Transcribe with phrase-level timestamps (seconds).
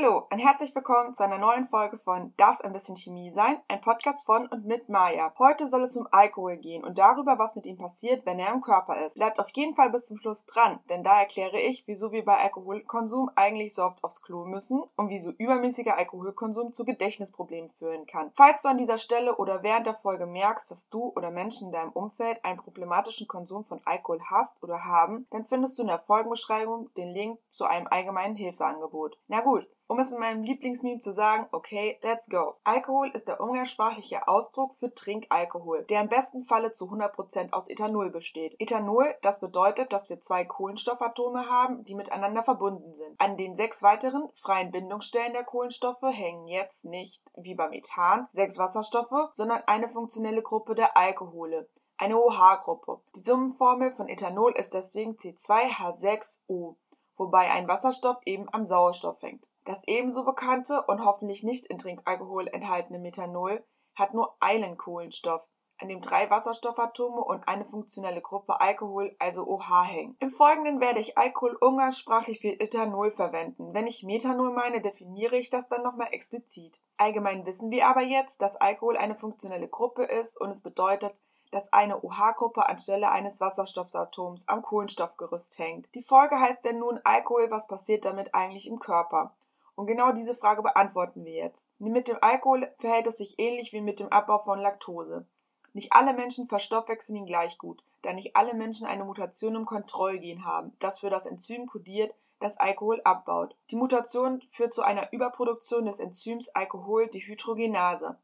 [0.00, 3.58] Hallo und herzlich willkommen zu einer neuen Folge von Darf's ein bisschen Chemie sein?
[3.66, 5.32] Ein Podcast von und mit Maya.
[5.40, 8.60] Heute soll es um Alkohol gehen und darüber, was mit ihm passiert, wenn er im
[8.60, 9.16] Körper ist.
[9.16, 12.38] Bleibt auf jeden Fall bis zum Schluss dran, denn da erkläre ich, wieso wir bei
[12.38, 18.30] Alkoholkonsum eigentlich so oft aufs Klo müssen und wieso übermäßiger Alkoholkonsum zu Gedächtnisproblemen führen kann.
[18.36, 21.72] Falls du an dieser Stelle oder während der Folge merkst, dass du oder Menschen in
[21.72, 25.98] deinem Umfeld einen problematischen Konsum von Alkohol hast oder haben, dann findest du in der
[25.98, 29.18] Folgenbeschreibung den Link zu einem allgemeinen Hilfeangebot.
[29.26, 32.56] Na gut, um es in meinem Lieblingsmeme zu sagen, okay, let's go.
[32.62, 38.10] Alkohol ist der umgangssprachliche Ausdruck für Trinkalkohol, der im besten Falle zu 100% aus Ethanol
[38.10, 38.54] besteht.
[38.58, 43.18] Ethanol, das bedeutet, dass wir zwei Kohlenstoffatome haben, die miteinander verbunden sind.
[43.18, 48.58] An den sechs weiteren freien Bindungsstellen der Kohlenstoffe hängen jetzt nicht, wie beim Methan, sechs
[48.58, 51.66] Wasserstoffe, sondern eine funktionelle Gruppe der Alkohole,
[51.96, 53.00] eine OH-Gruppe.
[53.16, 56.76] Die Summenformel von Ethanol ist deswegen C2H6O,
[57.16, 59.47] wobei ein Wasserstoff eben am Sauerstoff hängt.
[59.68, 63.62] Das ebenso bekannte und hoffentlich nicht in Trinkalkohol enthaltene Methanol
[63.94, 65.42] hat nur einen Kohlenstoff,
[65.76, 70.16] an dem drei Wasserstoffatome und eine funktionelle Gruppe Alkohol, also OH, hängen.
[70.20, 73.74] Im Folgenden werde ich Alkohol umgangssprachlich für Ethanol verwenden.
[73.74, 76.80] Wenn ich Methanol meine, definiere ich das dann nochmal explizit.
[76.96, 81.14] Allgemein wissen wir aber jetzt, dass Alkohol eine funktionelle Gruppe ist und es bedeutet,
[81.50, 85.94] dass eine OH-Gruppe anstelle eines Wasserstoffatoms am Kohlenstoffgerüst hängt.
[85.94, 89.34] Die Folge heißt ja nun Alkohol, was passiert damit eigentlich im Körper?
[89.78, 91.64] Und genau diese Frage beantworten wir jetzt.
[91.78, 95.24] Mit dem Alkohol verhält es sich ähnlich wie mit dem Abbau von Laktose.
[95.72, 100.44] Nicht alle Menschen verstoffwechseln ihn gleich gut, da nicht alle Menschen eine Mutation im Kontrollgen
[100.44, 103.54] haben, das für das Enzym kodiert, das Alkohol abbaut.
[103.70, 108.18] Die Mutation führt zu einer Überproduktion des Enzyms Alkoholdehydrogenase.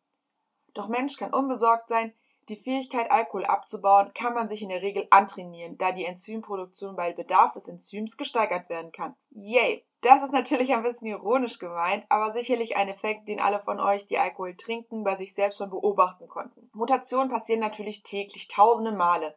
[0.75, 2.13] Doch Mensch kann unbesorgt sein,
[2.49, 7.13] die Fähigkeit, Alkohol abzubauen, kann man sich in der Regel antrainieren, da die Enzymproduktion bei
[7.13, 9.15] Bedarf des Enzyms gesteigert werden kann.
[9.31, 9.85] Yay!
[10.05, 14.07] Das ist natürlich ein bisschen ironisch gemeint, aber sicherlich ein Effekt, den alle von euch,
[14.07, 16.69] die Alkohol trinken, bei sich selbst schon beobachten konnten.
[16.75, 19.35] Mutationen passieren natürlich täglich tausende Male.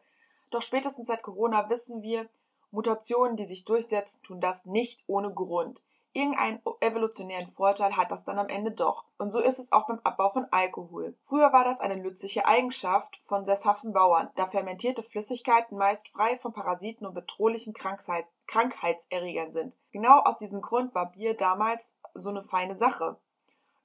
[0.50, 2.28] Doch spätestens seit Corona wissen wir,
[2.70, 5.80] Mutationen, die sich durchsetzen, tun das nicht ohne Grund.
[6.18, 9.04] Irgendeinen evolutionären Vorteil hat das dann am Ende doch.
[9.18, 11.14] Und so ist es auch beim Abbau von Alkohol.
[11.28, 16.52] Früher war das eine nützliche Eigenschaft von sesshaften Bauern, da fermentierte Flüssigkeiten meist frei von
[16.52, 19.74] Parasiten und bedrohlichen Krankheit Krankheitserregern sind.
[19.92, 23.16] Genau aus diesem Grund war Bier damals so eine feine Sache.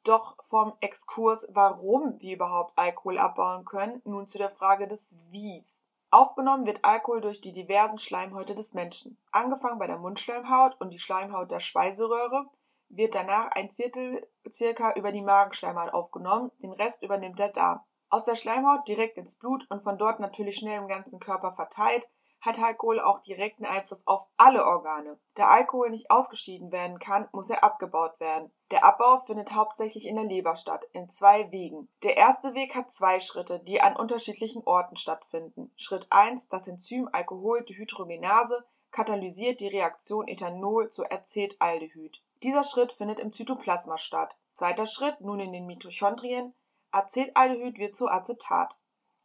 [0.03, 5.82] Doch vom Exkurs, warum wir überhaupt Alkohol abbauen können, nun zu der Frage des Wies.
[6.13, 9.17] Aufgenommen wird Alkohol durch die diversen Schleimhäute des Menschen.
[9.31, 12.45] Angefangen bei der Mundschleimhaut und die Schleimhaut der Speiseröhre
[12.89, 17.79] wird danach ein Viertel circa über die Magenschleimhaut aufgenommen, den Rest übernimmt der Darm.
[18.09, 22.07] Aus der Schleimhaut direkt ins Blut und von dort natürlich schnell im ganzen Körper verteilt
[22.43, 25.17] hat Alkohol auch direkten Einfluss auf alle Organe.
[25.35, 28.51] Da Alkohol nicht ausgeschieden werden kann, muss er abgebaut werden.
[28.69, 31.87] Der Abbau findet hauptsächlich in der Leber statt, in zwei Wegen.
[32.03, 35.71] Der erste Weg hat zwei Schritte, die an unterschiedlichen Orten stattfinden.
[35.77, 42.21] Schritt 1, das Enzym Alkoholdehydrogenase katalysiert die Reaktion Ethanol zu Acetaldehyd.
[42.43, 44.35] Dieser Schritt findet im Zytoplasma statt.
[44.51, 46.53] Zweiter Schritt, nun in den Mitochondrien.
[46.91, 48.75] Acetaldehyd wird zu Acetat.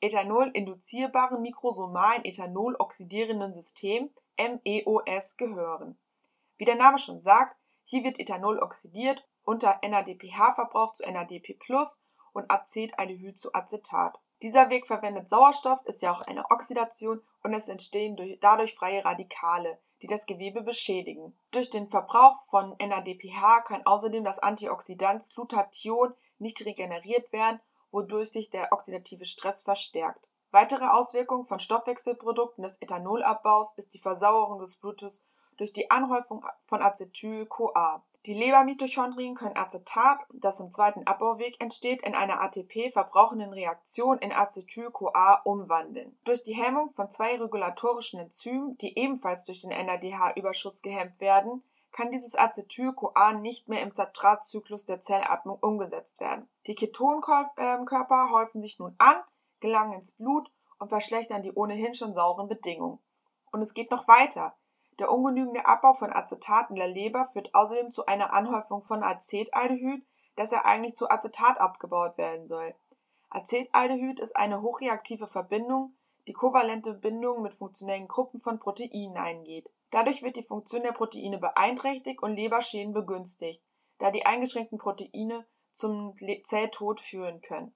[0.00, 5.98] Ethanol induzierbaren mikrosomalen Ethanol oxidierenden System MEOS gehören.
[6.58, 11.58] Wie der Name schon sagt, hier wird Ethanol oxidiert unter NADPH-Verbrauch zu NADP+
[12.32, 14.20] und Acetaldehyd zu Acetat.
[14.42, 19.78] Dieser Weg verwendet Sauerstoff, ist ja auch eine Oxidation und es entstehen dadurch freie Radikale,
[20.02, 21.38] die das Gewebe beschädigen.
[21.52, 27.60] Durch den Verbrauch von NADPH kann außerdem das Antioxidant Glutathion nicht regeneriert werden,
[27.90, 30.28] wodurch sich der oxidative Stress verstärkt.
[30.50, 35.24] Weitere Auswirkungen von Stoffwechselprodukten des Ethanolabbaus ist die Versauerung des Blutes
[35.56, 38.02] durch die Anhäufung von Acetyl-CoA.
[38.26, 44.32] Die Lebermitochondrien können Acetat, das im zweiten Abbauweg entsteht, in einer ATP verbrauchenden Reaktion in
[44.32, 46.18] Acetyl-CoA umwandeln.
[46.24, 51.62] Durch die Hemmung von zwei regulatorischen Enzymen, die ebenfalls durch den NADH-Überschuss gehemmt werden,
[51.92, 56.48] kann dieses Acetyl-CoA nicht mehr im Zatratzyklus der Zellatmung umgesetzt werden.
[56.66, 59.16] Die Ketonkörper häufen sich nun an,
[59.60, 60.50] gelangen ins Blut
[60.80, 62.98] und verschlechtern die ohnehin schon sauren Bedingungen.
[63.52, 64.54] Und es geht noch weiter.
[64.98, 70.06] Der ungenügende Abbau von Acetat in der Leber führt außerdem zu einer Anhäufung von Acetaldehyd,
[70.36, 72.74] das ja eigentlich zu Acetat abgebaut werden soll.
[73.28, 75.94] Acetaldehyd ist eine hochreaktive Verbindung,
[76.26, 79.68] die kovalente Bindungen mit funktionellen Gruppen von Proteinen eingeht.
[79.90, 83.62] Dadurch wird die Funktion der Proteine beeinträchtigt und Leberschäden begünstigt,
[83.98, 87.74] da die eingeschränkten Proteine zum Zelltod führen können.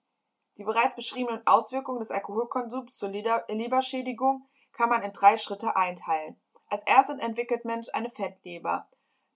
[0.57, 6.40] Die bereits beschriebenen Auswirkungen des Alkoholkonsums zur Leberschädigung kann man in drei Schritte einteilen.
[6.71, 8.89] Als erstes entwickelt Mensch eine Fettleber.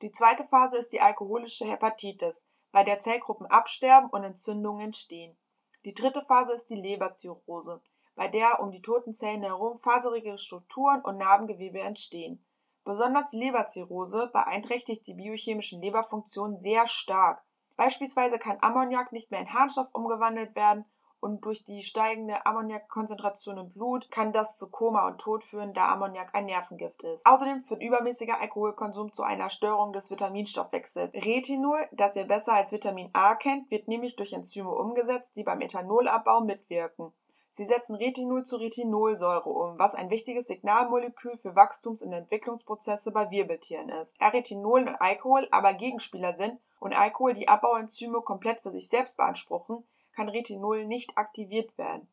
[0.03, 5.37] Die zweite Phase ist die alkoholische Hepatitis, bei der Zellgruppen absterben und Entzündungen entstehen.
[5.85, 7.83] Die dritte Phase ist die Leberzirrhose,
[8.15, 12.45] bei der um die toten Zellen herum faserige Strukturen und Narbengewebe entstehen.
[12.85, 17.43] Besonders die Leberzirrhose beeinträchtigt die biochemischen Leberfunktionen sehr stark.
[17.77, 20.85] Beispielsweise kann Ammoniak nicht mehr in Harnstoff umgewandelt werden
[21.25, 25.89] und durch die steigende Ammoniakkonzentration im Blut kann das zu Koma und Tod führen, da
[25.89, 27.25] Ammoniak ein Nervengift ist.
[27.25, 31.15] Außerdem führt übermäßiger Alkoholkonsum zu einer Störung des Vitaminstoffwechsels.
[31.15, 35.63] Retinol, das ihr besser als Vitamin A kennt, wird nämlich durch Enzyme umgesetzt, die beim
[35.63, 37.11] Ethanolabbau mitwirken.
[37.53, 43.31] Sie setzen Retinol zu Retinolsäure um, was ein wichtiges Signalmolekül für Wachstums- und Entwicklungsprozesse bei
[43.31, 44.21] Wirbeltieren ist.
[44.21, 49.17] Da Retinol und Alkohol aber Gegenspieler sind und Alkohol die Abbauenzyme komplett für sich selbst
[49.17, 52.09] beanspruchen, kann Retinol nicht aktiviert werden.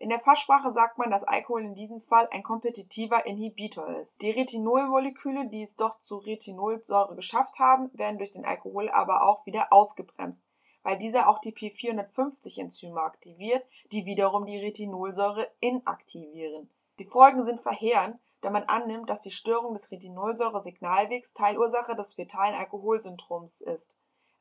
[0.00, 4.22] In der Fachsprache sagt man, dass Alkohol in diesem Fall ein kompetitiver Inhibitor ist.
[4.22, 9.44] Die Retinolmoleküle, die es doch zu Retinolsäure geschafft haben, werden durch den Alkohol aber auch
[9.44, 10.40] wieder ausgebremst,
[10.84, 16.70] weil dieser auch die P450-Enzyme aktiviert, die wiederum die Retinolsäure inaktivieren.
[17.00, 22.54] Die Folgen sind verheerend, da man annimmt, dass die Störung des Retinolsäure-Signalwegs Teilursache des fetalen
[22.54, 23.92] Alkoholsyndroms ist.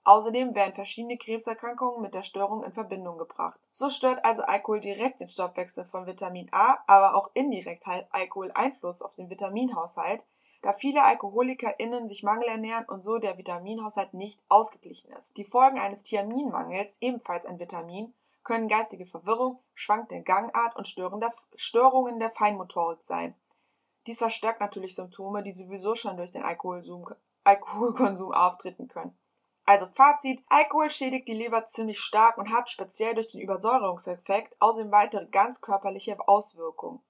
[0.07, 3.59] Außerdem werden verschiedene Krebserkrankungen mit der Störung in Verbindung gebracht.
[3.73, 8.53] So stört also Alkohol direkt den Stoffwechsel von Vitamin A, aber auch indirekt hat Alkohol
[8.53, 10.21] Einfluss auf den Vitaminhaushalt,
[10.61, 15.35] da viele AlkoholikerInnen sich mangelernähren und so der Vitaminhaushalt nicht ausgeglichen ist.
[15.35, 18.13] Die Folgen eines Thiaminmangels, ebenfalls ein Vitamin,
[18.45, 23.35] können geistige Verwirrung, schwankende Gangart und Störungen der Feinmotorik sein.
[24.05, 29.17] Dies verstärkt natürlich Symptome, die sowieso schon durch den Alkoholkonsum auftreten können.
[29.67, 34.93] Also Fazit, Alkohol schädigt die Leber ziemlich stark und hat speziell durch den Übersäuerungseffekt außerdem
[34.93, 37.01] weitere ganz körperliche Auswirkungen.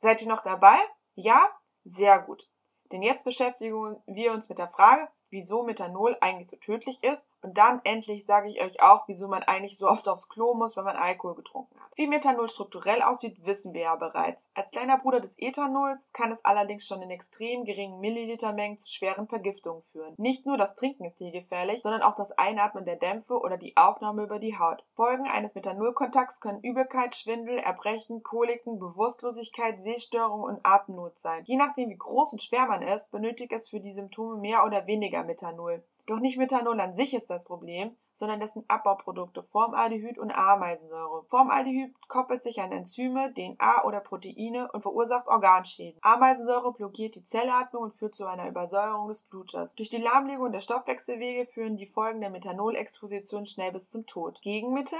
[0.00, 0.78] Seid ihr noch dabei?
[1.14, 1.50] Ja?
[1.84, 2.48] Sehr gut.
[2.90, 7.28] Denn jetzt beschäftigen wir uns mit der Frage, wieso Methanol eigentlich so tödlich ist.
[7.42, 10.76] Und dann endlich sage ich euch auch, wieso man eigentlich so oft aufs Klo muss,
[10.76, 11.90] wenn man Alkohol getrunken hat.
[11.94, 14.50] Wie Methanol strukturell aussieht, wissen wir ja bereits.
[14.54, 19.28] Als kleiner Bruder des Ethanols kann es allerdings schon in extrem geringen Millilitermengen zu schweren
[19.28, 20.14] Vergiftungen führen.
[20.16, 23.76] Nicht nur das Trinken ist hier gefährlich, sondern auch das Einatmen der Dämpfe oder die
[23.76, 24.84] Aufnahme über die Haut.
[24.94, 31.44] Folgen eines Methanolkontakts können Übelkeit, Schwindel, Erbrechen, Koliken, Bewusstlosigkeit, Sehstörungen und Atemnot sein.
[31.44, 34.86] Je nachdem, wie groß und schwer man ist, benötigt es für die Symptome mehr oder
[34.86, 35.82] weniger Methanol.
[36.06, 41.24] Doch nicht Methanol an sich ist das Problem, sondern dessen Abbauprodukte Formaldehyd und Ameisensäure.
[41.24, 45.98] Formaldehyd koppelt sich an Enzyme, DNA oder Proteine und verursacht Organschäden.
[46.02, 49.74] Ameisensäure blockiert die Zellatmung und führt zu einer Übersäuerung des Blutes.
[49.74, 54.40] Durch die Lahmlegung der Stoffwechselwege führen die Folgen der Methanolexposition schnell bis zum Tod.
[54.42, 54.98] Gegenmittel?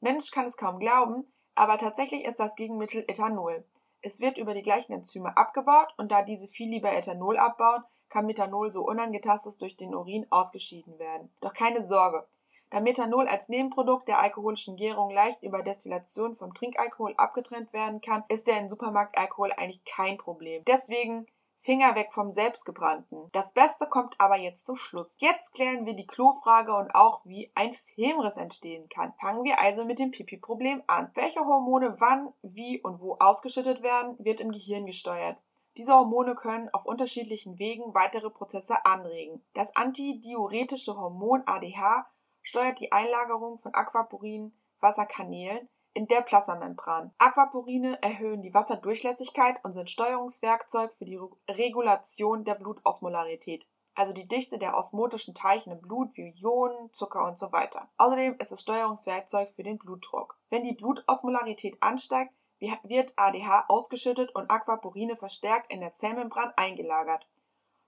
[0.00, 3.64] Mensch kann es kaum glauben, aber tatsächlich ist das Gegenmittel Ethanol.
[4.00, 8.26] Es wird über die gleichen Enzyme abgebaut und da diese viel lieber Ethanol abbauen, kann
[8.26, 11.30] Methanol so unangetastet durch den Urin ausgeschieden werden.
[11.40, 12.26] Doch keine Sorge.
[12.70, 18.24] Da Methanol als Nebenprodukt der alkoholischen Gärung leicht über Destillation vom Trinkalkohol abgetrennt werden kann,
[18.28, 20.64] ist der in Supermarktalkohol eigentlich kein Problem.
[20.66, 21.26] Deswegen
[21.66, 23.28] Finger weg vom Selbstgebrannten.
[23.32, 25.12] Das Beste kommt aber jetzt zum Schluss.
[25.18, 29.12] Jetzt klären wir die Klofrage und auch, wie ein Filmriss entstehen kann.
[29.20, 31.10] Fangen wir also mit dem Pipi-Problem an.
[31.14, 35.38] Welche Hormone wann, wie und wo ausgeschüttet werden, wird im Gehirn gesteuert.
[35.76, 39.44] Diese Hormone können auf unterschiedlichen Wegen weitere Prozesse anregen.
[39.52, 42.06] Das antidiuretische Hormon ADH
[42.42, 47.12] steuert die Einlagerung von Aquaporin Wasserkanälen in der Plasmamembran.
[47.18, 51.18] Aquaporine erhöhen die Wasserdurchlässigkeit und sind Steuerungswerkzeug für die
[51.48, 57.38] Regulation der Blutosmolarität, also die Dichte der osmotischen Teilchen im Blut wie Ionen, Zucker und
[57.38, 57.88] so weiter.
[57.96, 60.38] Außerdem ist es Steuerungswerkzeug für den Blutdruck.
[60.50, 67.26] Wenn die Blutosmolarität ansteigt, wird ADH ausgeschüttet und Aquaporine verstärkt in der Zellmembran eingelagert.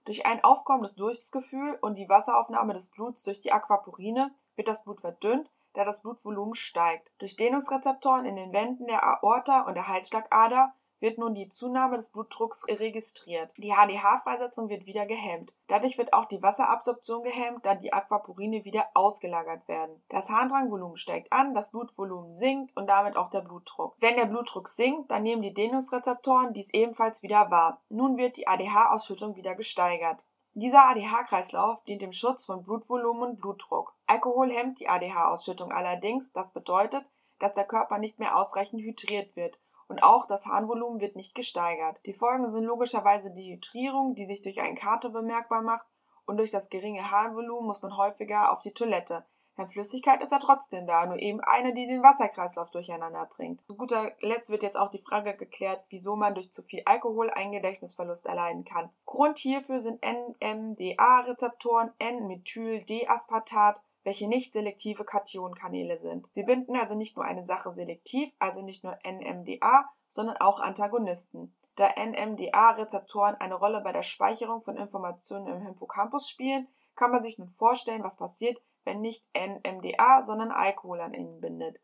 [0.05, 5.01] Durch ein aufkommendes Durstgefühl und die Wasseraufnahme des Bluts durch die Aquaporine wird das Blut
[5.01, 7.11] verdünnt, da das Blutvolumen steigt.
[7.19, 12.09] Durch Dehnungsrezeptoren in den Wänden der Aorta und der Halsschlagader wird nun die Zunahme des
[12.09, 13.53] Blutdrucks registriert.
[13.57, 15.53] Die HDH-Freisetzung wird wieder gehemmt.
[15.67, 20.01] Dadurch wird auch die Wasserabsorption gehemmt, da die Aquaporine wieder ausgelagert werden.
[20.09, 23.95] Das Harndrangvolumen steigt an, das Blutvolumen sinkt und damit auch der Blutdruck.
[23.99, 27.81] Wenn der Blutdruck sinkt, dann nehmen die Dehnungsrezeptoren dies ebenfalls wieder wahr.
[27.89, 30.19] Nun wird die ADH-Ausschüttung wieder gesteigert.
[30.53, 33.93] Dieser ADH-Kreislauf dient dem Schutz von Blutvolumen und Blutdruck.
[34.07, 37.05] Alkohol hemmt die ADH-Ausschüttung allerdings, das bedeutet,
[37.39, 39.57] dass der Körper nicht mehr ausreichend hydriert wird
[39.89, 41.99] und auch das Harnvolumen wird nicht gesteigert.
[42.05, 45.87] Die Folgen sind logischerweise die Hydrierung, die sich durch einen Kater bemerkbar macht
[46.25, 49.25] und durch das geringe Harnvolumen muss man häufiger auf die Toilette.
[49.57, 53.61] Denn Flüssigkeit ist ja trotzdem da, nur eben eine, die den Wasserkreislauf durcheinander bringt.
[53.65, 57.29] Zu guter Letzt wird jetzt auch die Frage geklärt, wieso man durch zu viel Alkohol
[57.29, 58.89] einen Gedächtnisverlust erleiden kann.
[59.05, 66.27] Grund hierfür sind NMDA-Rezeptoren, N-Methyl-D-Aspartat, welche nicht selektive Kationkanäle sind.
[66.33, 71.55] Sie binden also nicht nur eine Sache selektiv, also nicht nur NMDA, sondern auch Antagonisten.
[71.75, 77.37] Da NMDA-Rezeptoren eine Rolle bei der Speicherung von Informationen im Hippocampus spielen, kann man sich
[77.37, 81.79] nun vorstellen, was passiert, wenn nicht NMDA, sondern Alkohol an ihnen bindet.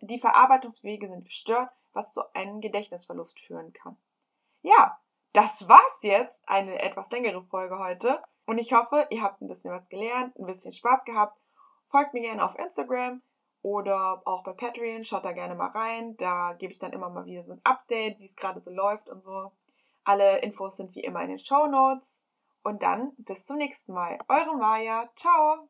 [0.00, 3.98] Die Verarbeitungswege sind gestört, was zu einem Gedächtnisverlust führen kann.
[4.62, 4.98] Ja,
[5.34, 6.34] das war's jetzt.
[6.46, 8.22] Eine etwas längere Folge heute.
[8.46, 11.38] Und ich hoffe, ihr habt ein bisschen was gelernt, ein bisschen Spaß gehabt
[11.94, 13.22] Folgt mir gerne auf Instagram
[13.62, 15.04] oder auch bei Patreon.
[15.04, 16.16] Schaut da gerne mal rein.
[16.16, 19.08] Da gebe ich dann immer mal wieder so ein Update, wie es gerade so läuft
[19.08, 19.52] und so.
[20.02, 22.20] Alle Infos sind wie immer in den Show Notes.
[22.64, 24.18] Und dann bis zum nächsten Mal.
[24.26, 25.08] Eure Maya.
[25.14, 25.68] Ciao.